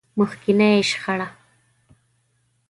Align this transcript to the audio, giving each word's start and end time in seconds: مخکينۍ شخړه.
مخکينۍ 0.19 0.79
شخړه. 0.89 1.27